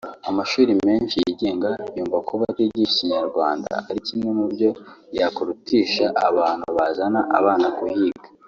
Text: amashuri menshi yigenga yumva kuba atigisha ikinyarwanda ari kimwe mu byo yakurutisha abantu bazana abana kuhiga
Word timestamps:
amashuri 0.29 0.71
menshi 0.85 1.15
yigenga 1.23 1.69
yumva 1.97 2.17
kuba 2.27 2.43
atigisha 2.51 2.93
ikinyarwanda 2.95 3.73
ari 3.89 3.99
kimwe 4.07 4.29
mu 4.37 4.45
byo 4.53 4.69
yakurutisha 5.17 6.05
abantu 6.27 6.65
bazana 6.77 7.21
abana 7.39 7.67
kuhiga 7.77 8.27